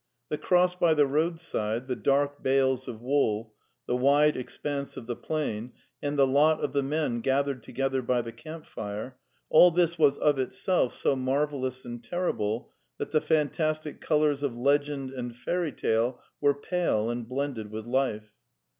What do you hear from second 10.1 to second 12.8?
of itself so marvellous and terrible